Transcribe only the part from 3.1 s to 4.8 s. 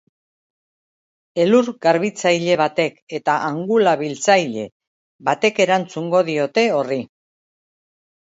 eta angula biltzaile